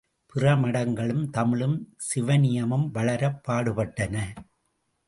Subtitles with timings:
[0.27, 1.77] பிற மடங்களும் தமிழும்
[1.97, 4.15] சிவனியமும் வளரப் பாடுபட்டன.